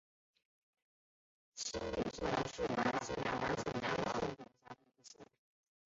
[1.53, 5.19] 仙侣县是越南兴安省下辖的一个县。